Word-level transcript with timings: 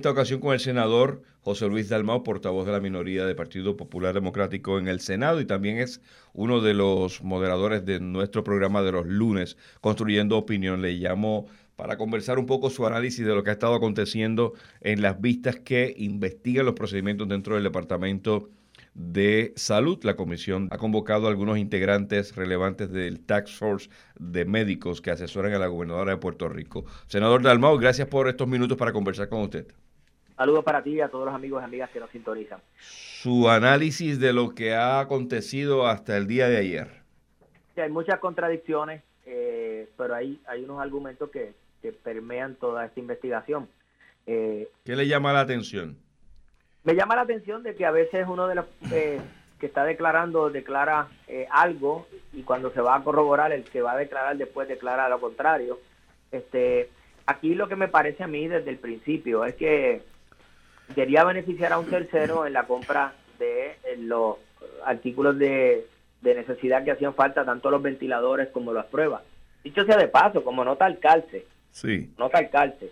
esta 0.00 0.12
ocasión 0.12 0.38
con 0.38 0.52
el 0.52 0.60
senador 0.60 1.22
José 1.40 1.66
Luis 1.66 1.88
Dalmau, 1.88 2.22
portavoz 2.22 2.64
de 2.64 2.70
la 2.70 2.78
minoría 2.78 3.26
del 3.26 3.34
Partido 3.34 3.76
Popular 3.76 4.14
Democrático 4.14 4.78
en 4.78 4.86
el 4.86 5.00
Senado 5.00 5.40
y 5.40 5.44
también 5.44 5.78
es 5.78 6.00
uno 6.34 6.60
de 6.60 6.72
los 6.72 7.24
moderadores 7.24 7.84
de 7.84 7.98
nuestro 7.98 8.44
programa 8.44 8.80
de 8.82 8.92
los 8.92 9.08
lunes, 9.08 9.56
Construyendo 9.80 10.38
Opinión. 10.38 10.82
Le 10.82 10.92
llamo 10.92 11.46
para 11.74 11.96
conversar 11.96 12.38
un 12.38 12.46
poco 12.46 12.70
su 12.70 12.86
análisis 12.86 13.26
de 13.26 13.34
lo 13.34 13.42
que 13.42 13.50
ha 13.50 13.54
estado 13.54 13.74
aconteciendo 13.74 14.52
en 14.82 15.02
las 15.02 15.20
vistas 15.20 15.56
que 15.56 15.92
investigan 15.98 16.66
los 16.66 16.76
procedimientos 16.76 17.28
dentro 17.28 17.56
del 17.56 17.64
Departamento 17.64 18.50
de 18.94 19.52
Salud. 19.56 19.98
La 20.04 20.14
comisión 20.14 20.68
ha 20.70 20.78
convocado 20.78 21.26
a 21.26 21.30
algunos 21.30 21.58
integrantes 21.58 22.36
relevantes 22.36 22.92
del 22.92 23.18
Tax 23.18 23.56
Force 23.56 23.90
de 24.16 24.44
médicos 24.44 25.00
que 25.00 25.10
asesoran 25.10 25.54
a 25.54 25.58
la 25.58 25.66
gobernadora 25.66 26.12
de 26.12 26.18
Puerto 26.18 26.48
Rico. 26.48 26.84
Senador 27.08 27.42
Dalmau, 27.42 27.76
gracias 27.78 28.06
por 28.06 28.28
estos 28.28 28.46
minutos 28.46 28.78
para 28.78 28.92
conversar 28.92 29.28
con 29.28 29.40
usted. 29.40 29.66
Saludos 30.38 30.62
para 30.62 30.84
ti 30.84 30.90
y 30.92 31.00
a 31.00 31.08
todos 31.08 31.26
los 31.26 31.34
amigos 31.34 31.60
y 31.60 31.64
amigas 31.64 31.90
que 31.90 31.98
nos 31.98 32.10
sintonizan. 32.10 32.60
Su 32.78 33.50
análisis 33.50 34.20
de 34.20 34.32
lo 34.32 34.54
que 34.54 34.72
ha 34.72 35.00
acontecido 35.00 35.88
hasta 35.88 36.16
el 36.16 36.28
día 36.28 36.48
de 36.48 36.58
ayer. 36.58 37.02
Sí, 37.74 37.80
hay 37.80 37.90
muchas 37.90 38.20
contradicciones, 38.20 39.02
eh, 39.26 39.88
pero 39.96 40.14
hay, 40.14 40.40
hay 40.46 40.62
unos 40.62 40.80
argumentos 40.80 41.28
que, 41.30 41.52
permean 42.04 42.54
toda 42.54 42.84
esta 42.84 43.00
investigación. 43.00 43.66
Eh, 44.26 44.68
¿Qué 44.84 44.94
le 44.94 45.08
llama 45.08 45.32
la 45.32 45.40
atención? 45.40 45.96
Me 46.84 46.94
llama 46.94 47.16
la 47.16 47.22
atención 47.22 47.62
de 47.62 47.74
que 47.74 47.86
a 47.86 47.90
veces 47.90 48.26
uno 48.28 48.46
de 48.46 48.56
los 48.56 48.66
eh, 48.92 49.20
que 49.58 49.66
está 49.66 49.84
declarando 49.84 50.50
declara 50.50 51.08
algo 51.50 52.06
y 52.32 52.42
cuando 52.42 52.70
se 52.70 52.80
va 52.80 52.96
a 52.96 53.02
corroborar 53.02 53.52
el 53.52 53.64
que 53.64 53.80
va 53.80 53.92
a 53.92 53.96
declarar 53.96 54.36
después 54.36 54.68
declara 54.68 55.08
lo 55.08 55.18
contrario. 55.18 55.80
Este, 56.30 56.90
aquí 57.26 57.54
lo 57.54 57.68
que 57.68 57.76
me 57.76 57.88
parece 57.88 58.22
a 58.22 58.28
mí 58.28 58.46
desde 58.46 58.70
el 58.70 58.78
principio 58.78 59.44
es 59.44 59.54
que 59.54 60.02
quería 60.94 61.24
beneficiar 61.24 61.72
a 61.72 61.78
un 61.78 61.86
tercero 61.86 62.46
en 62.46 62.52
la 62.52 62.64
compra 62.64 63.12
de 63.38 63.76
los 63.98 64.36
artículos 64.84 65.38
de, 65.38 65.86
necesidad 66.22 66.84
que 66.84 66.90
hacían 66.90 67.14
falta, 67.14 67.44
tanto 67.44 67.70
los 67.70 67.82
ventiladores 67.82 68.48
como 68.48 68.72
las 68.72 68.86
pruebas. 68.86 69.22
Dicho 69.64 69.84
sea 69.84 69.96
de 69.96 70.08
paso, 70.08 70.44
como 70.44 70.64
nota 70.64 70.84
al 70.84 70.98
calce, 70.98 71.44
sí. 71.70 72.10
nota 72.18 72.38
al 72.38 72.50
calce, 72.50 72.90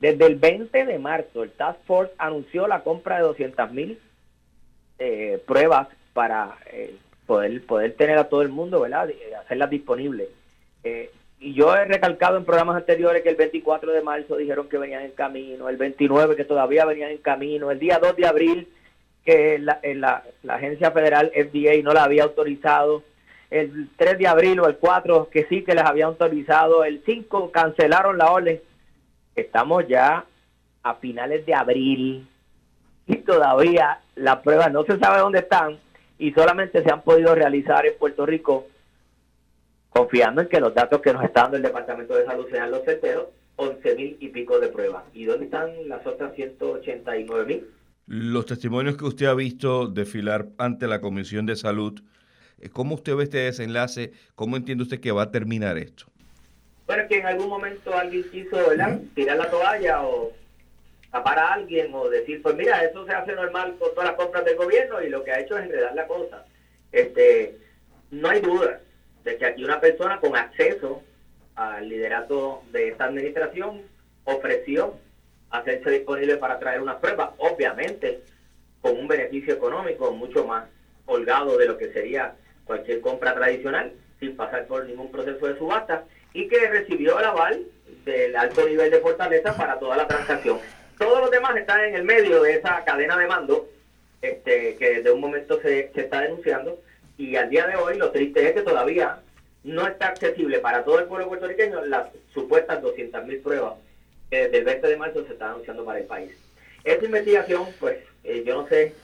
desde 0.00 0.26
el 0.26 0.36
20 0.36 0.86
de 0.86 0.98
marzo 0.98 1.42
el 1.42 1.50
Task 1.50 1.78
Force 1.84 2.12
anunció 2.18 2.66
la 2.66 2.82
compra 2.82 3.16
de 3.16 3.22
200 3.22 3.70
mil 3.72 3.98
eh, 4.98 5.42
pruebas 5.46 5.88
para 6.14 6.56
eh, 6.72 6.96
poder, 7.26 7.64
poder 7.64 7.94
tener 7.94 8.18
a 8.18 8.28
todo 8.28 8.42
el 8.42 8.48
mundo, 8.48 8.80
¿verdad? 8.80 9.10
Hacerlas 9.40 9.70
disponibles. 9.70 10.28
Eh, 10.84 11.10
y 11.40 11.54
yo 11.54 11.74
he 11.74 11.86
recalcado 11.86 12.36
en 12.36 12.44
programas 12.44 12.76
anteriores 12.76 13.22
que 13.22 13.30
el 13.30 13.36
24 13.36 13.92
de 13.92 14.02
marzo 14.02 14.36
dijeron 14.36 14.68
que 14.68 14.76
venían 14.76 15.02
en 15.02 15.12
camino, 15.12 15.70
el 15.70 15.78
29 15.78 16.36
que 16.36 16.44
todavía 16.44 16.84
venían 16.84 17.10
en 17.10 17.18
camino, 17.18 17.70
el 17.70 17.78
día 17.78 17.98
2 17.98 18.14
de 18.16 18.26
abril 18.26 18.68
que 19.24 19.58
la, 19.58 19.80
la 20.42 20.54
agencia 20.54 20.90
federal 20.90 21.32
FDA 21.34 21.82
no 21.82 21.94
la 21.94 22.04
había 22.04 22.24
autorizado, 22.24 23.02
el 23.50 23.88
3 23.96 24.18
de 24.18 24.28
abril 24.28 24.60
o 24.60 24.68
el 24.68 24.76
4 24.76 25.28
que 25.30 25.44
sí 25.46 25.62
que 25.62 25.74
les 25.74 25.84
había 25.84 26.06
autorizado, 26.06 26.84
el 26.84 27.02
5 27.04 27.50
cancelaron 27.50 28.18
la 28.18 28.30
orden. 28.30 28.60
Estamos 29.34 29.88
ya 29.88 30.24
a 30.82 30.94
finales 30.94 31.44
de 31.46 31.54
abril 31.54 32.28
y 33.06 33.16
todavía 33.16 34.00
las 34.14 34.36
pruebas 34.38 34.72
no 34.72 34.84
se 34.84 34.98
sabe 34.98 35.18
dónde 35.18 35.40
están 35.40 35.78
y 36.18 36.32
solamente 36.32 36.82
se 36.82 36.92
han 36.92 37.02
podido 37.02 37.34
realizar 37.34 37.86
en 37.86 37.96
Puerto 37.98 38.26
Rico 38.26 38.66
confiando 39.90 40.40
en 40.40 40.48
que 40.48 40.60
los 40.60 40.72
datos 40.72 41.00
que 41.02 41.12
nos 41.12 41.24
está 41.24 41.42
dando 41.42 41.56
el 41.58 41.62
Departamento 41.62 42.14
de 42.14 42.24
Salud 42.24 42.46
sean 42.50 42.70
los 42.70 42.84
certeros, 42.84 43.26
11 43.56 43.94
mil 43.96 44.16
y 44.20 44.28
pico 44.28 44.58
de 44.58 44.68
pruebas. 44.68 45.04
¿Y 45.12 45.24
dónde 45.24 45.44
están 45.44 45.70
las 45.88 46.06
otras 46.06 46.34
189 46.34 47.44
mil? 47.44 47.66
Los 48.06 48.46
testimonios 48.46 48.96
que 48.96 49.04
usted 49.04 49.26
ha 49.26 49.34
visto 49.34 49.86
desfilar 49.86 50.46
ante 50.58 50.86
la 50.86 51.00
Comisión 51.00 51.44
de 51.46 51.56
Salud, 51.56 52.00
eh, 52.60 52.70
¿cómo 52.70 52.94
usted 52.94 53.14
ve 53.14 53.24
este 53.24 53.38
desenlace? 53.38 54.12
¿Cómo 54.34 54.56
entiende 54.56 54.84
usted 54.84 55.00
que 55.00 55.12
va 55.12 55.22
a 55.22 55.30
terminar 55.30 55.76
esto? 55.76 56.06
Bueno, 56.86 57.04
que 57.08 57.18
en 57.18 57.26
algún 57.26 57.48
momento 57.48 57.94
alguien 57.94 58.24
quiso 58.30 58.56
tirar 59.14 59.36
la 59.36 59.50
toalla 59.50 60.02
o 60.02 60.32
tapar 61.12 61.38
a 61.38 61.54
alguien 61.54 61.92
o 61.94 62.08
decir, 62.08 62.42
pues 62.42 62.56
mira, 62.56 62.82
eso 62.84 63.04
se 63.04 63.12
hace 63.12 63.32
normal 63.34 63.76
con 63.78 63.90
todas 63.90 64.10
las 64.10 64.16
compras 64.16 64.44
del 64.44 64.56
gobierno 64.56 65.00
y 65.02 65.08
lo 65.08 65.22
que 65.22 65.30
ha 65.30 65.40
hecho 65.40 65.58
es 65.58 65.66
enredar 65.66 65.94
la 65.94 66.06
cosa. 66.06 66.44
Este, 66.90 67.58
no 68.10 68.28
hay 68.28 68.40
duda 68.40 68.80
de 69.24 69.36
que 69.36 69.46
aquí 69.46 69.64
una 69.64 69.80
persona 69.80 70.20
con 70.20 70.36
acceso 70.36 71.02
al 71.54 71.88
liderato 71.88 72.62
de 72.72 72.88
esta 72.88 73.04
administración 73.04 73.82
ofreció 74.24 74.94
hacerse 75.50 75.90
disponible 75.90 76.36
para 76.36 76.58
traer 76.58 76.80
una 76.80 76.98
prueba, 76.98 77.34
obviamente 77.38 78.20
con 78.80 78.96
un 78.96 79.08
beneficio 79.08 79.54
económico 79.54 80.10
mucho 80.12 80.46
más 80.46 80.68
holgado 81.06 81.58
de 81.58 81.66
lo 81.66 81.76
que 81.76 81.92
sería 81.92 82.34
cualquier 82.64 83.00
compra 83.00 83.34
tradicional, 83.34 83.92
sin 84.20 84.36
pasar 84.36 84.66
por 84.66 84.86
ningún 84.86 85.10
proceso 85.10 85.46
de 85.46 85.58
subasta, 85.58 86.04
y 86.32 86.46
que 86.48 86.68
recibió 86.68 87.18
el 87.18 87.24
aval 87.24 87.64
del 88.04 88.36
alto 88.36 88.66
nivel 88.66 88.90
de 88.90 89.00
fortaleza 89.00 89.56
para 89.56 89.78
toda 89.78 89.96
la 89.96 90.06
transacción. 90.06 90.60
Todos 90.98 91.20
los 91.20 91.30
demás 91.30 91.56
están 91.56 91.80
en 91.80 91.96
el 91.96 92.04
medio 92.04 92.42
de 92.42 92.54
esa 92.54 92.84
cadena 92.84 93.16
de 93.16 93.26
mando 93.26 93.68
este, 94.22 94.76
que 94.76 95.02
de 95.02 95.10
un 95.10 95.20
momento 95.20 95.60
se, 95.60 95.90
se 95.94 96.02
está 96.02 96.20
denunciando 96.20 96.80
y 97.20 97.36
al 97.36 97.50
día 97.50 97.66
de 97.66 97.76
hoy 97.76 97.98
lo 97.98 98.10
triste 98.12 98.46
es 98.46 98.54
que 98.54 98.62
todavía 98.62 99.18
no 99.62 99.86
está 99.86 100.08
accesible 100.08 100.58
para 100.58 100.84
todo 100.84 101.00
el 101.00 101.04
pueblo 101.04 101.28
puertorriqueño 101.28 101.84
las 101.84 102.08
supuestas 102.32 102.82
200.000 102.82 103.42
pruebas 103.42 103.74
que 104.30 104.44
desde 104.44 104.58
el 104.58 104.64
20 104.64 104.86
de 104.86 104.96
marzo 104.96 105.26
se 105.26 105.34
están 105.34 105.50
anunciando 105.50 105.84
para 105.84 105.98
el 105.98 106.06
país. 106.06 106.30
Esta 106.82 107.04
investigación, 107.04 107.66
pues 107.78 107.98
eh, 108.24 108.42
yo 108.46 108.62
no 108.62 108.68
sé 108.68 108.94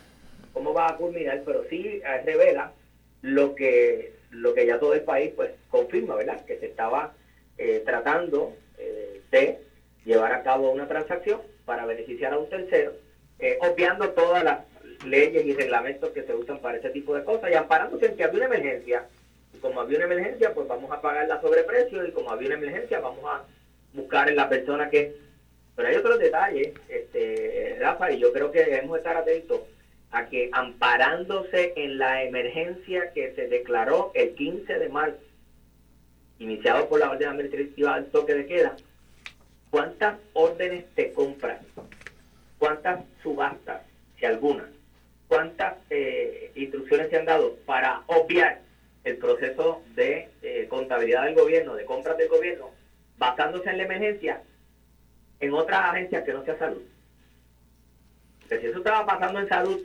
cómo 0.54 0.72
va 0.72 0.88
a 0.88 0.96
culminar, 0.96 1.42
pero 1.44 1.64
sí 1.68 2.00
eh, 2.02 2.22
revela 2.24 2.72
lo 3.20 3.54
que 3.54 4.14
lo 4.30 4.54
que 4.54 4.64
ya 4.64 4.78
todo 4.78 4.94
el 4.94 5.02
país 5.02 5.32
pues 5.36 5.50
confirma, 5.68 6.14
¿verdad? 6.14 6.42
Que 6.46 6.58
se 6.58 6.66
estaba 6.66 7.12
eh, 7.58 7.82
tratando 7.84 8.54
de 9.30 9.58
llevar 10.06 10.32
a 10.32 10.42
cabo 10.42 10.70
una 10.70 10.88
transacción 10.88 11.40
para 11.66 11.84
beneficiar 11.84 12.32
a 12.32 12.38
un 12.38 12.48
tercero, 12.48 12.92
obviando 13.60 14.10
todas 14.10 14.44
las 14.44 14.60
leyes 15.04 15.44
y 15.44 15.54
reglamentos 15.54 16.10
que 16.10 16.22
se 16.22 16.34
usan 16.34 16.58
para 16.58 16.78
ese 16.78 16.90
tipo 16.90 17.14
de 17.14 17.24
cosas 17.24 17.50
y 17.50 17.54
amparándose 17.54 18.06
en 18.06 18.16
que 18.16 18.24
había 18.24 18.46
una 18.46 18.56
emergencia. 18.56 19.06
Y 19.54 19.58
como 19.58 19.80
había 19.80 19.98
una 19.98 20.06
emergencia, 20.06 20.54
pues 20.54 20.68
vamos 20.68 20.90
a 20.92 21.00
pagar 21.00 21.28
la 21.28 21.40
sobreprecio 21.40 22.06
y 22.06 22.12
como 22.12 22.30
había 22.30 22.48
una 22.48 22.56
emergencia, 22.56 23.00
vamos 23.00 23.24
a 23.24 23.44
buscar 23.92 24.28
en 24.28 24.36
la 24.36 24.48
persona 24.48 24.90
que... 24.90 25.14
Pero 25.74 25.88
hay 25.88 25.96
otros 25.96 26.18
detalles, 26.18 26.72
este, 26.88 27.76
Rafa, 27.78 28.10
y 28.10 28.18
yo 28.18 28.32
creo 28.32 28.50
que 28.50 28.64
debemos 28.64 28.96
estar 28.96 29.16
atentos 29.16 29.60
a 30.10 30.26
que 30.26 30.48
amparándose 30.52 31.74
en 31.76 31.98
la 31.98 32.22
emergencia 32.22 33.12
que 33.12 33.34
se 33.34 33.48
declaró 33.48 34.10
el 34.14 34.34
15 34.34 34.78
de 34.78 34.88
marzo, 34.88 35.18
iniciado 36.38 36.88
por 36.88 37.00
la 37.00 37.10
orden 37.10 37.28
administrativa 37.28 37.96
del 37.96 38.10
toque 38.10 38.34
de 38.34 38.46
queda, 38.46 38.76
¿cuántas 39.70 40.18
órdenes 40.32 40.86
te 40.94 41.12
compran? 41.12 41.58
¿Cuántas 42.58 43.04
subastas, 43.22 43.82
si 44.18 44.24
alguna, 44.24 44.70
cuántas 45.28 45.76
eh, 45.90 46.52
instrucciones 46.54 47.10
se 47.10 47.16
han 47.16 47.24
dado 47.24 47.56
para 47.66 48.02
obviar 48.06 48.60
el 49.04 49.16
proceso 49.18 49.82
de 49.94 50.28
eh, 50.42 50.66
contabilidad 50.68 51.24
del 51.24 51.34
gobierno, 51.34 51.74
de 51.74 51.84
compras 51.84 52.16
del 52.16 52.28
gobierno, 52.28 52.70
basándose 53.18 53.70
en 53.70 53.78
la 53.78 53.84
emergencia 53.84 54.42
en 55.40 55.54
otras 55.54 55.90
agencias 55.90 56.24
que 56.24 56.32
no 56.32 56.44
sea 56.44 56.58
salud. 56.58 56.82
Porque 58.40 58.60
si 58.60 58.66
eso 58.66 58.78
estaba 58.78 59.06
pasando 59.06 59.40
en 59.40 59.48
salud, 59.48 59.80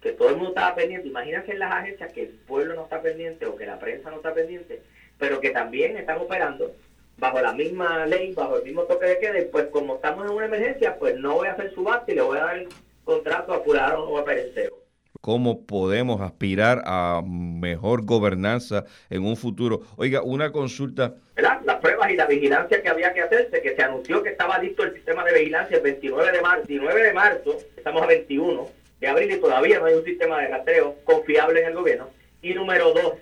que 0.00 0.12
todo 0.12 0.30
el 0.30 0.36
mundo 0.36 0.50
estaba 0.50 0.74
pendiente, 0.74 1.08
imagínense 1.08 1.52
en 1.52 1.58
las 1.58 1.72
agencias 1.72 2.12
que 2.12 2.22
el 2.22 2.28
pueblo 2.28 2.74
no 2.74 2.84
está 2.84 3.02
pendiente 3.02 3.46
o 3.46 3.56
que 3.56 3.66
la 3.66 3.78
prensa 3.78 4.10
no 4.10 4.16
está 4.16 4.32
pendiente, 4.32 4.82
pero 5.18 5.40
que 5.40 5.50
también 5.50 5.96
están 5.96 6.18
operando 6.18 6.74
bajo 7.18 7.40
la 7.40 7.52
misma 7.52 8.06
ley, 8.06 8.32
bajo 8.32 8.56
el 8.56 8.64
mismo 8.64 8.84
toque 8.84 9.06
de 9.06 9.18
queda, 9.18 9.38
pues 9.52 9.66
como 9.66 9.96
estamos 9.96 10.24
en 10.24 10.32
una 10.32 10.46
emergencia, 10.46 10.96
pues 10.98 11.16
no 11.16 11.34
voy 11.34 11.48
a 11.48 11.52
hacer 11.52 11.72
subasta 11.74 12.10
y 12.10 12.14
le 12.14 12.22
voy 12.22 12.38
a 12.38 12.44
dar 12.44 12.64
contrato 13.04 13.52
apurado 13.52 14.08
o 14.08 14.18
a 14.18 14.24
perecero. 14.24 14.69
¿Cómo 15.20 15.66
podemos 15.66 16.22
aspirar 16.22 16.82
a 16.86 17.22
mejor 17.22 18.06
gobernanza 18.06 18.86
en 19.10 19.26
un 19.26 19.36
futuro? 19.36 19.82
Oiga, 19.96 20.22
una 20.22 20.50
consulta. 20.50 21.14
Las 21.36 21.76
pruebas 21.76 22.10
y 22.10 22.16
la 22.16 22.26
vigilancia 22.26 22.80
que 22.80 22.88
había 22.88 23.12
que 23.12 23.20
hacerse, 23.20 23.60
que 23.60 23.76
se 23.76 23.82
anunció 23.82 24.22
que 24.22 24.30
estaba 24.30 24.58
listo 24.58 24.82
el 24.82 24.94
sistema 24.94 25.22
de 25.24 25.38
vigilancia 25.38 25.76
el 25.76 25.82
29 25.82 26.32
de 26.32 26.40
marzo. 26.40 26.66
29 26.66 27.02
de 27.02 27.12
marzo, 27.12 27.58
estamos 27.76 28.02
a 28.02 28.06
21 28.06 28.68
de 29.00 29.08
abril 29.08 29.32
y 29.32 29.40
todavía 29.40 29.78
no 29.78 29.86
hay 29.86 29.94
un 29.94 30.04
sistema 30.04 30.40
de 30.40 30.48
rastreo 30.48 30.96
confiable 31.04 31.60
en 31.60 31.68
el 31.68 31.74
gobierno. 31.74 32.08
Y 32.40 32.54
número 32.54 32.94
dos, 32.94 33.14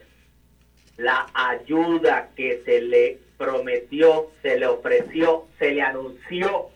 la 0.98 1.26
ayuda 1.34 2.28
que 2.36 2.62
se 2.64 2.80
le 2.80 3.18
prometió, 3.36 4.30
se 4.42 4.56
le 4.56 4.66
ofreció, 4.66 5.46
se 5.58 5.72
le 5.72 5.82
anunció 5.82 6.68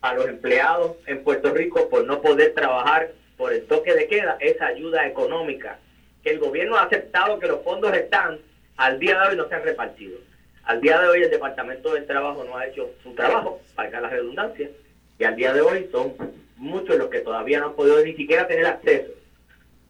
a 0.00 0.14
los 0.14 0.26
empleados 0.26 0.96
en 1.06 1.22
Puerto 1.22 1.52
Rico 1.52 1.88
por 1.88 2.04
no 2.04 2.20
poder 2.20 2.52
trabajar 2.52 3.12
por 3.36 3.52
el 3.52 3.66
toque 3.66 3.94
de 3.94 4.06
queda, 4.06 4.36
esa 4.40 4.66
ayuda 4.66 5.06
económica 5.06 5.78
que 6.22 6.30
el 6.30 6.38
gobierno 6.38 6.76
ha 6.76 6.84
aceptado 6.84 7.38
que 7.38 7.46
los 7.46 7.62
fondos 7.62 7.94
están, 7.94 8.38
al 8.76 8.98
día 8.98 9.20
de 9.20 9.28
hoy 9.28 9.36
no 9.36 9.48
se 9.48 9.54
han 9.54 9.62
repartido. 9.62 10.18
Al 10.64 10.80
día 10.80 10.98
de 10.98 11.08
hoy 11.08 11.22
el 11.22 11.30
Departamento 11.30 11.92
del 11.92 12.06
Trabajo 12.06 12.42
no 12.44 12.56
ha 12.56 12.66
hecho 12.66 12.90
su 13.02 13.14
trabajo, 13.14 13.60
para 13.74 14.00
la 14.00 14.08
redundancia, 14.08 14.70
Y 15.18 15.24
al 15.24 15.36
día 15.36 15.52
de 15.52 15.60
hoy 15.60 15.88
son 15.92 16.14
muchos 16.56 16.96
los 16.96 17.08
que 17.08 17.20
todavía 17.20 17.60
no 17.60 17.66
han 17.66 17.74
podido 17.74 18.02
ni 18.02 18.14
siquiera 18.14 18.48
tener 18.48 18.66
acceso 18.66 19.12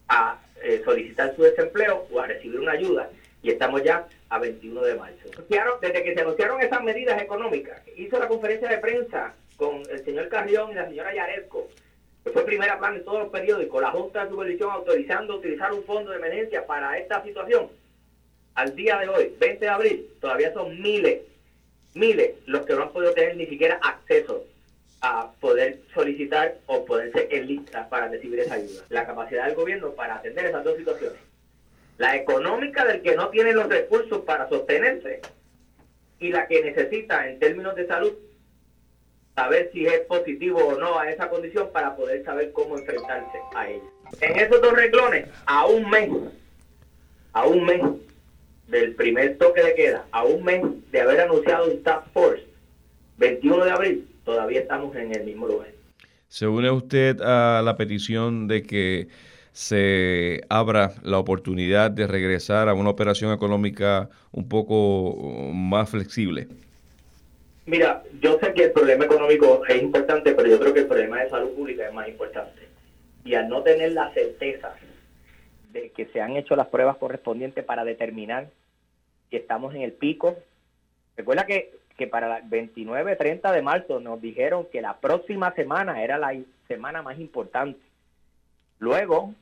a 0.08 0.38
eh, 0.62 0.82
solicitar 0.84 1.34
su 1.36 1.42
desempleo 1.42 2.06
o 2.10 2.20
a 2.20 2.26
recibir 2.26 2.58
una 2.58 2.72
ayuda. 2.72 3.08
Y 3.42 3.50
estamos 3.50 3.82
ya 3.84 4.06
a 4.30 4.38
21 4.38 4.82
de 4.82 4.94
marzo. 4.94 5.30
Desde 5.80 6.02
que 6.02 6.14
se 6.14 6.20
anunciaron 6.20 6.60
esas 6.60 6.82
medidas 6.82 7.22
económicas, 7.22 7.80
hizo 7.96 8.18
la 8.18 8.26
conferencia 8.26 8.68
de 8.68 8.78
prensa 8.78 9.34
con 9.56 9.82
el 9.90 10.04
señor 10.04 10.28
Carrión 10.28 10.72
y 10.72 10.74
la 10.74 10.88
señora 10.88 11.14
Yaresco, 11.14 11.68
fue 12.32 12.44
primera 12.44 12.78
plana 12.78 12.96
en 12.96 13.04
todos 13.04 13.20
los 13.20 13.28
periódicos, 13.28 13.82
la 13.82 13.90
Junta 13.90 14.24
de 14.24 14.30
Supervisión 14.30 14.70
autorizando 14.70 15.36
utilizar 15.36 15.72
un 15.72 15.84
fondo 15.84 16.10
de 16.10 16.16
emergencia 16.16 16.66
para 16.66 16.98
esta 16.98 17.22
situación. 17.22 17.68
Al 18.54 18.74
día 18.74 18.98
de 18.98 19.08
hoy, 19.08 19.34
20 19.38 19.64
de 19.64 19.70
abril, 19.70 20.08
todavía 20.20 20.52
son 20.52 20.80
miles, 20.80 21.22
miles 21.94 22.36
los 22.46 22.64
que 22.64 22.74
no 22.74 22.82
han 22.82 22.92
podido 22.92 23.12
tener 23.12 23.36
ni 23.36 23.46
siquiera 23.46 23.78
acceso 23.82 24.44
a 25.02 25.32
poder 25.38 25.80
solicitar 25.92 26.56
o 26.66 26.84
poderse 26.86 27.28
en 27.30 27.46
lista 27.46 27.88
para 27.90 28.08
recibir 28.08 28.40
esa 28.40 28.54
ayuda. 28.54 28.84
La 28.88 29.06
capacidad 29.06 29.46
del 29.46 29.54
gobierno 29.54 29.90
para 29.90 30.16
atender 30.16 30.46
esas 30.46 30.64
dos 30.64 30.78
situaciones. 30.78 31.18
La 31.98 32.16
económica 32.16 32.86
del 32.86 33.02
que 33.02 33.14
no 33.14 33.28
tiene 33.28 33.52
los 33.52 33.68
recursos 33.68 34.22
para 34.22 34.48
sostenerse 34.48 35.20
y 36.20 36.30
la 36.30 36.46
que 36.46 36.62
necesita 36.62 37.28
en 37.28 37.38
términos 37.38 37.74
de 37.76 37.86
salud 37.86 38.14
saber 39.34 39.70
si 39.72 39.86
es 39.86 40.00
positivo 40.00 40.58
o 40.58 40.78
no 40.78 40.98
a 40.98 41.10
esa 41.10 41.28
condición 41.28 41.68
para 41.72 41.96
poder 41.96 42.24
saber 42.24 42.52
cómo 42.52 42.78
enfrentarse 42.78 43.38
a 43.54 43.68
ella. 43.68 43.82
En 44.20 44.38
esos 44.38 44.60
dos 44.62 44.72
reglones, 44.72 45.26
a 45.46 45.66
un 45.66 45.90
mes, 45.90 46.10
a 47.32 47.46
un 47.46 47.64
mes 47.64 47.82
del 48.68 48.94
primer 48.94 49.36
toque 49.38 49.62
de 49.62 49.74
queda, 49.74 50.06
a 50.12 50.24
un 50.24 50.44
mes 50.44 50.62
de 50.92 51.00
haber 51.00 51.20
anunciado 51.20 51.70
un 51.70 51.82
Task 51.82 52.06
Force, 52.12 52.44
21 53.18 53.64
de 53.64 53.70
abril, 53.70 54.08
todavía 54.24 54.60
estamos 54.60 54.94
en 54.96 55.14
el 55.14 55.24
mismo 55.24 55.46
lugar. 55.46 55.68
¿Se 56.28 56.46
une 56.46 56.70
usted 56.70 57.20
a 57.20 57.62
la 57.62 57.76
petición 57.76 58.48
de 58.48 58.62
que 58.62 59.08
se 59.52 60.40
abra 60.48 60.92
la 61.02 61.18
oportunidad 61.18 61.92
de 61.92 62.08
regresar 62.08 62.68
a 62.68 62.74
una 62.74 62.90
operación 62.90 63.32
económica 63.32 64.10
un 64.32 64.48
poco 64.48 65.50
más 65.52 65.90
flexible? 65.90 66.48
Mira, 67.66 68.02
yo 68.20 68.38
sé 68.38 68.52
que 68.52 68.64
el 68.64 68.72
problema 68.72 69.06
económico 69.06 69.64
es 69.66 69.82
importante, 69.82 70.34
pero 70.34 70.48
yo 70.48 70.60
creo 70.60 70.74
que 70.74 70.80
el 70.80 70.86
problema 70.86 71.22
de 71.22 71.30
salud 71.30 71.54
pública 71.54 71.86
es 71.86 71.94
más 71.94 72.08
importante. 72.08 72.68
Y 73.24 73.34
al 73.34 73.48
no 73.48 73.62
tener 73.62 73.92
la 73.92 74.12
certeza 74.12 74.74
de 75.72 75.90
que 75.90 76.06
se 76.06 76.20
han 76.20 76.36
hecho 76.36 76.56
las 76.56 76.68
pruebas 76.68 76.98
correspondientes 76.98 77.64
para 77.64 77.84
determinar 77.84 78.48
si 79.30 79.36
estamos 79.36 79.74
en 79.74 79.80
el 79.80 79.92
pico, 79.92 80.36
recuerda 81.16 81.46
que, 81.46 81.72
que 81.96 82.06
para 82.06 82.38
el 82.38 82.48
29, 82.48 83.16
30 83.16 83.50
de 83.50 83.62
marzo 83.62 83.98
nos 83.98 84.20
dijeron 84.20 84.66
que 84.70 84.82
la 84.82 84.98
próxima 84.98 85.54
semana 85.54 86.04
era 86.04 86.18
la 86.18 86.34
semana 86.68 87.00
más 87.00 87.18
importante. 87.18 87.80
Luego, 88.78 89.32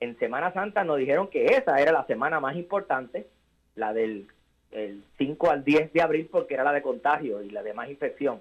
en 0.00 0.18
Semana 0.18 0.52
Santa 0.52 0.82
nos 0.84 0.96
dijeron 0.96 1.28
que 1.28 1.46
esa 1.46 1.80
era 1.80 1.92
la 1.92 2.06
semana 2.06 2.40
más 2.40 2.56
importante, 2.56 3.26
la 3.74 3.92
del 3.92 4.26
el 4.72 5.02
5 5.18 5.50
al 5.50 5.64
10 5.64 5.92
de 5.92 6.02
abril 6.02 6.28
porque 6.30 6.54
era 6.54 6.64
la 6.64 6.72
de 6.72 6.82
contagio 6.82 7.42
y 7.42 7.50
la 7.50 7.62
de 7.62 7.74
más 7.74 7.88
infección. 7.88 8.40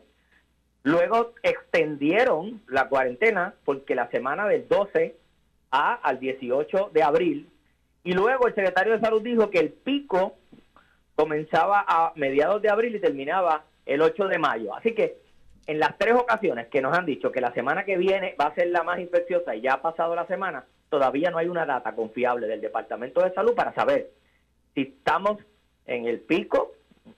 Luego 0.84 1.34
extendieron 1.42 2.62
la 2.68 2.88
cuarentena 2.90 3.54
porque 3.64 3.96
la 3.96 4.10
semana 4.10 4.48
del 4.48 4.68
12 4.68 5.16
a 5.72 5.94
al 5.96 6.20
18 6.20 6.92
de 6.94 7.04
abril 7.04 7.50
y 8.04 8.14
luego 8.14 8.48
el 8.48 8.54
secretario 8.54 8.94
de 8.94 9.00
salud 9.00 9.22
dijo 9.22 9.50
que 9.50 9.60
el 9.60 9.72
pico 9.72 10.36
comenzaba 11.16 11.84
a 11.88 12.14
mediados 12.16 12.62
de 12.62 12.70
abril 12.70 12.96
y 12.96 13.00
terminaba 13.00 13.64
el 13.86 14.02
8 14.02 14.28
de 14.28 14.38
mayo. 14.38 14.76
Así 14.76 14.94
que 14.94 15.18
en 15.68 15.80
las 15.80 15.98
tres 15.98 16.14
ocasiones 16.14 16.68
que 16.68 16.82
nos 16.82 16.96
han 16.96 17.06
dicho 17.06 17.32
que 17.32 17.42
la 17.42 17.54
semana 17.54 17.86
que 17.86 17.98
viene 17.98 18.36
va 18.40 18.48
a 18.48 18.56
ser 18.56 18.68
la 18.68 18.84
más 18.84 19.00
infecciosa 19.00 19.56
y 19.56 19.62
ya 19.62 19.74
ha 19.74 19.82
pasado 19.82 20.16
la 20.16 20.28
semana, 20.28 20.66
todavía 20.90 21.32
no 21.32 21.40
hay 21.40 21.48
una 21.48 21.66
data 21.66 21.96
confiable 21.96 22.48
del 22.48 22.62
Departamento 22.62 23.22
de 23.22 23.34
Salud 23.34 23.56
para 23.56 23.74
saber 23.74 24.12
si 24.76 24.82
estamos 24.82 25.40
en 25.86 26.06
el 26.06 26.20
pico, 26.20 26.74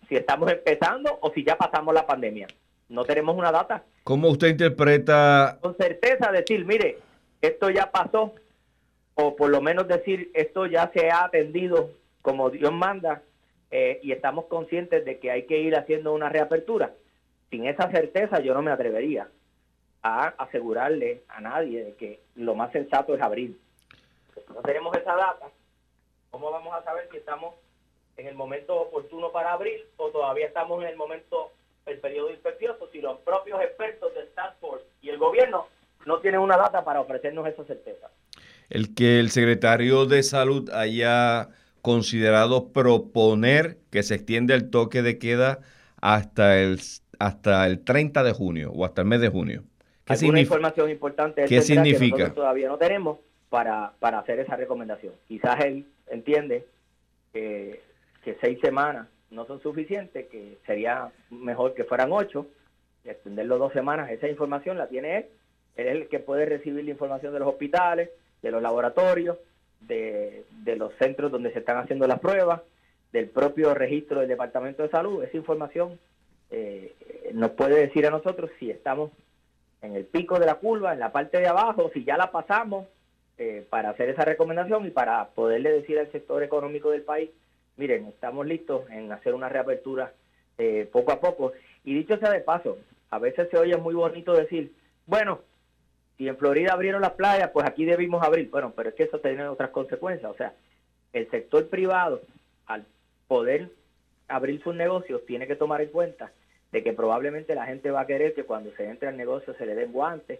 si 0.08 0.16
estamos 0.16 0.52
empezando 0.52 1.18
o 1.22 1.31
si 1.31 1.44
ya 1.44 1.58
pasamos 1.58 1.94
la 1.94 2.06
pandemia. 2.06 2.48
No 2.90 3.04
tenemos 3.04 3.36
una 3.38 3.52
data. 3.52 3.84
¿Cómo 4.04 4.30
usted 4.30 4.50
interpreta? 4.50 5.58
Con 5.62 5.75
certeza 5.75 6.31
decir, 6.31 6.66
mire, 6.66 7.00
esto 7.42 7.69
ya 7.69 7.92
pasó, 7.92 8.34
o 9.16 9.36
por 9.36 9.50
lo 9.50 9.62
menos 9.62 9.88
decir, 9.88 10.31
esto 10.34 10.66
ya 10.66 10.90
se 10.94 11.10
ha 11.10 11.25
atendido 11.25 11.92
como 12.22 12.50
Dios 12.50 12.72
manda, 12.72 13.22
eh, 13.69 14.00
y 14.02 14.12
estamos 14.12 14.46
conscientes 14.46 15.04
de 15.04 15.19
que 15.19 15.31
hay 15.31 15.44
que 15.44 15.60
ir 15.60 15.75
haciendo 15.75 16.14
una 16.14 16.30
reapertura. 16.30 16.94
Sin 17.50 17.66
esa 17.66 17.90
certeza 17.92 18.40
yo 18.40 18.54
no 18.54 18.62
me 18.62 18.72
atrevería 18.72 19.30
a 20.04 20.28
asegurarle 20.38 21.24
a 21.28 21.42
nadie 21.42 21.84
de 21.84 21.94
que 21.96 22.22
lo 22.36 22.56
más 22.56 22.72
sensato 22.72 23.14
es 23.14 23.22
abrir. 23.22 23.58
No 24.54 24.62
tenemos 24.62 24.96
esa 24.96 25.16
data. 25.16 25.48
¿Cómo 26.31 26.52
vamos 26.52 26.74
a 26.74 26.84
saber 26.84 27.10
si 27.12 27.18
estamos 27.18 27.56
en 28.18 28.28
el 28.28 28.36
momento 28.36 28.75
oportuno 28.75 29.31
para 29.31 29.54
abrir 29.54 29.88
o 29.98 30.10
todavía 30.10 30.48
estamos 30.48 30.81
en 30.84 30.90
el 30.90 30.96
momento, 30.98 31.52
el 31.86 32.00
periodo 32.00 32.31
infeccioso, 32.31 32.90
si 32.92 33.00
los 33.00 33.19
propios 33.19 33.62
expertos 33.62 34.14
de 34.16 34.24
Task 34.36 34.60
Force 34.60 34.86
y 35.02 35.10
el 35.10 35.18
gobierno 35.18 35.68
no 36.06 36.19
tienen 36.19 36.42
una 36.42 36.58
data 36.58 36.84
para 36.84 37.00
ofrecernos 37.00 37.48
esa 37.48 37.64
certeza. 37.64 38.10
El 38.69 38.96
que 38.96 39.19
el 39.19 39.30
secretario 39.30 40.06
de 40.06 40.24
Salud 40.24 40.69
haya 40.72 41.50
considerado 41.81 42.74
proponer 42.74 43.78
que 43.92 44.04
se 44.04 44.16
extienda 44.16 44.56
el 44.56 44.69
toque 44.69 45.02
de 45.02 45.19
queda 45.19 45.60
hasta 46.02 46.60
el 46.60 46.80
hasta 47.19 47.66
el 47.66 47.84
30 47.84 48.24
de 48.24 48.31
junio 48.31 48.72
o 48.75 48.86
hasta 48.86 49.02
el 49.02 49.08
mes 49.08 49.22
de 49.22 49.30
junio. 49.30 49.64
¿Qué 50.06 50.16
significa? 50.16 50.42
información 50.42 50.90
importante 50.90 51.46
¿Qué 51.46 51.62
significa? 51.62 52.31
todavía 52.31 52.68
no 52.68 52.78
tenemos 52.78 53.18
para, 53.50 53.94
para 54.00 54.19
hacer 54.19 54.40
esa 54.40 54.56
recomendación. 54.56 55.14
Quizás 55.28 55.64
él 55.66 55.88
entiende 56.10 56.66
que 57.34 57.87
que 58.28 58.36
seis 58.42 58.60
semanas 58.60 59.08
no 59.32 59.46
son 59.46 59.62
suficientes, 59.62 60.28
que 60.28 60.58
sería 60.66 61.14
mejor 61.30 61.74
que 61.74 61.86
fueran 61.86 62.12
ocho, 62.12 62.46
y 63.06 63.10
extenderlo 63.10 63.58
dos 63.58 63.72
semanas, 63.72 64.12
esa 64.12 64.28
información 64.28 64.78
la 64.78 64.90
tiene 64.90 65.20
él, 65.20 65.26
él 65.78 65.88
es 65.88 65.96
el 65.96 66.08
que 66.10 66.20
puede 66.20 66.46
recibir 66.46 66.84
la 66.84 66.92
información 66.92 67.32
de 67.32 67.40
los 67.40 67.48
hospitales, 67.48 68.10
de 68.42 68.52
los 68.52 68.62
laboratorios, 68.62 69.38
de, 69.80 70.44
los 70.76 70.92
centros 70.96 71.32
donde 71.32 71.54
se 71.54 71.60
están 71.60 71.78
haciendo 71.78 72.06
las 72.06 72.20
pruebas, 72.20 72.64
del 73.14 73.30
propio 73.30 73.74
registro 73.74 74.20
del 74.20 74.28
Departamento 74.28 74.84
de 74.84 74.90
Salud, 74.90 75.24
esa 75.24 75.38
información 75.38 75.98
eh, 76.52 76.96
nos 77.34 77.52
puede 77.52 77.80
decir 77.80 78.06
a 78.08 78.12
nosotros 78.12 78.52
si 78.60 78.70
estamos 78.70 79.12
en 79.82 79.96
el 79.96 80.04
pico 80.04 80.38
de 80.38 80.48
la 80.48 80.56
curva, 80.56 80.92
en 80.92 81.00
la 81.00 81.14
parte 81.14 81.40
de 81.40 81.48
abajo, 81.48 81.92
si 81.94 82.04
ya 82.04 82.18
la 82.18 82.30
pasamos, 82.30 82.88
eh, 83.38 83.66
para 83.69 83.92
hacer 83.92 84.10
esa 84.10 84.26
recomendación 84.26 84.86
y 84.86 84.90
para 84.90 85.30
poderle 85.30 85.72
decir 85.72 85.98
al 85.98 86.12
sector 86.12 86.44
económico 86.44 86.92
del 86.92 87.04
país 87.04 87.30
miren, 87.78 88.07
estamos 88.07 88.46
listos 88.46 88.90
en 88.90 89.12
hacer 89.12 89.34
una 89.34 89.50
reapertura 89.50 90.12
eh, 90.57 90.88
poco 90.92 91.12
a 91.12 91.19
poco. 91.19 91.54
Y 91.84 91.94
dicho 91.94 92.18
sea 92.18 92.31
de 92.31 92.42
paso, 92.42 92.78
a 93.10 93.19
veces 93.19 93.50
se 93.50 93.57
oye 93.57 93.78
muy 93.78 93.96
bonito 93.96 94.34
decir, 94.34 94.74
bueno, 95.06 95.40
si 96.18 96.28
en 96.28 96.38
Florida 96.38 96.74
abrieron 96.74 97.02
las 97.02 97.14
playas, 97.14 97.52
pues 97.52 97.66
aquí 97.66 97.86
debimos 97.86 98.24
abrir. 98.24 98.50
Bueno, 98.50 98.74
pero 98.76 98.90
es 98.90 98.96
que 98.96 99.04
eso 99.04 99.19
tiene 99.19 99.48
otras 99.48 99.69
consecuencias. 99.69 100.30
O 100.30 100.36
sea, 100.36 100.54
el 101.14 101.30
sector 101.30 101.68
privado, 101.68 102.22
al 102.66 102.86
poder 103.28 103.69
abrir 104.28 104.62
sus 104.62 104.76
negocios, 104.76 105.26
tiene 105.26 105.48
que 105.48 105.56
tomar 105.56 105.81
en 105.81 105.90
cuenta 105.90 106.31
de 106.72 106.84
que 106.84 106.94
probablemente 106.94 107.56
la 107.56 107.66
gente 107.66 107.92
va 107.92 108.02
a 108.02 108.07
querer 108.07 108.34
que 108.34 108.44
cuando 108.44 108.72
se 108.76 108.90
entre 108.90 109.07
al 109.07 109.16
negocio 109.16 109.54
se 109.54 109.66
le 109.66 109.76
den 109.76 109.94
guantes, 109.94 110.40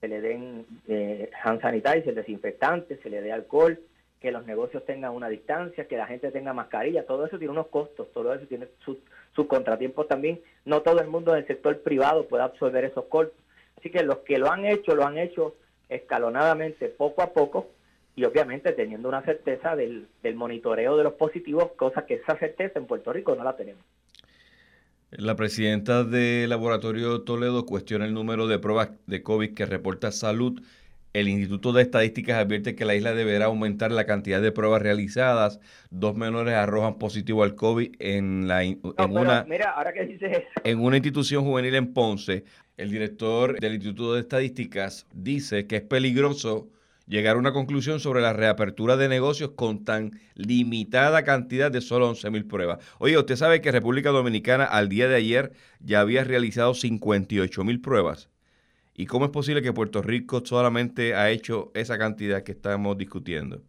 se 0.00 0.08
le 0.08 0.20
den 0.20 0.66
eh, 0.86 1.30
hand 1.42 1.60
sanitizer, 1.60 2.14
desinfectantes, 2.14 3.00
se 3.00 3.10
le 3.10 3.20
dé 3.20 3.32
alcohol, 3.32 3.80
que 4.20 4.32
los 4.32 4.46
negocios 4.46 4.84
tengan 4.84 5.12
una 5.12 5.28
distancia, 5.28 5.86
que 5.86 5.96
la 5.96 6.06
gente 6.06 6.30
tenga 6.32 6.52
mascarilla, 6.52 7.06
todo 7.06 7.26
eso 7.26 7.38
tiene 7.38 7.52
unos 7.52 7.68
costos, 7.68 8.08
todo 8.12 8.34
eso 8.34 8.46
tiene 8.46 8.66
sus, 8.84 8.98
contratiempos 9.46 10.08
también. 10.08 10.40
No 10.64 10.82
todo 10.82 11.00
el 11.00 11.06
mundo 11.06 11.32
del 11.32 11.46
sector 11.46 11.78
privado 11.80 12.26
puede 12.26 12.42
absorber 12.42 12.84
esos 12.84 13.04
costos. 13.04 13.38
Así 13.78 13.90
que 13.90 14.02
los 14.02 14.18
que 14.18 14.38
lo 14.38 14.50
han 14.50 14.64
hecho, 14.64 14.96
lo 14.96 15.04
han 15.04 15.16
hecho 15.16 15.54
escalonadamente, 15.88 16.88
poco 16.88 17.22
a 17.22 17.32
poco, 17.32 17.68
y 18.16 18.24
obviamente 18.24 18.72
teniendo 18.72 19.08
una 19.08 19.22
certeza 19.22 19.76
del, 19.76 20.08
del 20.24 20.34
monitoreo 20.34 20.96
de 20.96 21.04
los 21.04 21.12
positivos, 21.12 21.70
cosa 21.76 22.04
que 22.04 22.14
esa 22.14 22.36
certeza 22.36 22.80
en 22.80 22.86
Puerto 22.86 23.12
Rico 23.12 23.36
no 23.36 23.44
la 23.44 23.56
tenemos. 23.56 23.84
La 25.12 25.36
presidenta 25.36 26.02
del 26.02 26.50
Laboratorio 26.50 27.22
Toledo 27.22 27.64
cuestiona 27.64 28.04
el 28.04 28.12
número 28.12 28.48
de 28.48 28.58
pruebas 28.58 28.90
de 29.06 29.22
COVID 29.22 29.54
que 29.54 29.64
reporta 29.64 30.10
salud 30.10 30.60
el 31.20 31.28
Instituto 31.28 31.72
de 31.72 31.82
Estadísticas 31.82 32.38
advierte 32.38 32.74
que 32.74 32.84
la 32.84 32.94
isla 32.94 33.12
deberá 33.14 33.46
aumentar 33.46 33.90
la 33.90 34.06
cantidad 34.06 34.40
de 34.40 34.52
pruebas 34.52 34.82
realizadas. 34.82 35.60
Dos 35.90 36.16
menores 36.16 36.54
arrojan 36.54 36.98
positivo 36.98 37.42
al 37.42 37.54
COVID 37.54 37.94
en, 37.98 38.46
la, 38.48 38.62
en, 38.62 38.80
una, 39.10 39.46
en 40.64 40.80
una 40.80 40.96
institución 40.96 41.44
juvenil 41.44 41.74
en 41.74 41.92
Ponce. 41.92 42.44
El 42.76 42.90
director 42.90 43.58
del 43.58 43.74
Instituto 43.74 44.14
de 44.14 44.20
Estadísticas 44.20 45.06
dice 45.12 45.66
que 45.66 45.76
es 45.76 45.82
peligroso 45.82 46.68
llegar 47.08 47.36
a 47.36 47.38
una 47.38 47.52
conclusión 47.52 48.00
sobre 48.00 48.20
la 48.20 48.32
reapertura 48.32 48.96
de 48.96 49.08
negocios 49.08 49.52
con 49.56 49.84
tan 49.84 50.20
limitada 50.34 51.24
cantidad 51.24 51.70
de 51.72 51.80
solo 51.80 52.12
11.000 52.12 52.46
pruebas. 52.46 52.78
Oye, 52.98 53.18
usted 53.18 53.36
sabe 53.36 53.60
que 53.60 53.72
República 53.72 54.10
Dominicana 54.10 54.64
al 54.64 54.88
día 54.88 55.08
de 55.08 55.16
ayer 55.16 55.52
ya 55.80 56.00
había 56.00 56.22
realizado 56.22 56.74
58.000 56.74 57.80
pruebas 57.80 58.28
¿Y 58.98 59.06
cómo 59.06 59.26
es 59.26 59.30
posible 59.30 59.62
que 59.62 59.72
Puerto 59.72 60.02
Rico 60.02 60.44
solamente 60.44 61.14
ha 61.14 61.30
hecho 61.30 61.70
esa 61.72 61.96
cantidad 61.96 62.42
que 62.42 62.50
estamos 62.50 62.98
discutiendo? 62.98 63.62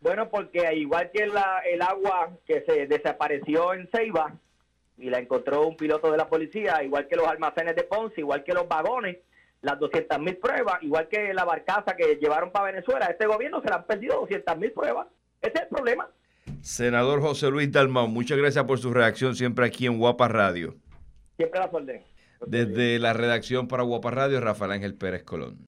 Bueno, 0.00 0.28
porque 0.28 0.72
igual 0.76 1.10
que 1.12 1.26
la, 1.26 1.62
el 1.68 1.82
agua 1.82 2.30
que 2.46 2.62
se 2.64 2.86
desapareció 2.86 3.74
en 3.74 3.88
Ceiba 3.88 4.36
y 4.96 5.10
la 5.10 5.18
encontró 5.18 5.66
un 5.66 5.76
piloto 5.76 6.12
de 6.12 6.16
la 6.16 6.28
policía, 6.28 6.84
igual 6.84 7.08
que 7.08 7.16
los 7.16 7.26
almacenes 7.26 7.74
de 7.74 7.82
Ponce, 7.82 8.20
igual 8.20 8.44
que 8.44 8.54
los 8.54 8.68
vagones, 8.68 9.16
las 9.62 9.80
200 9.80 10.16
mil 10.20 10.36
pruebas, 10.36 10.80
igual 10.82 11.08
que 11.08 11.34
la 11.34 11.44
barcaza 11.44 11.96
que 11.96 12.14
llevaron 12.14 12.52
para 12.52 12.66
Venezuela, 12.66 13.06
este 13.06 13.26
gobierno 13.26 13.60
se 13.60 13.70
le 13.70 13.74
han 13.74 13.84
perdido 13.84 14.20
200 14.20 14.58
mil 14.58 14.70
pruebas. 14.70 15.08
Ese 15.42 15.54
es 15.56 15.62
el 15.62 15.68
problema. 15.70 16.08
Senador 16.62 17.20
José 17.20 17.50
Luis 17.50 17.72
Dalmau, 17.72 18.06
muchas 18.06 18.38
gracias 18.38 18.64
por 18.64 18.78
su 18.78 18.92
reacción 18.92 19.34
siempre 19.34 19.66
aquí 19.66 19.86
en 19.86 19.98
Guapa 19.98 20.28
Radio. 20.28 20.76
Siempre 21.36 21.58
la 21.58 21.66
orden. 21.66 22.00
Desde 22.46 22.98
la 22.98 23.12
redacción 23.12 23.68
para 23.68 23.82
Guapa 23.82 24.10
Radio, 24.10 24.40
Rafael 24.40 24.72
Ángel 24.72 24.94
Pérez 24.94 25.24
Colón. 25.24 25.56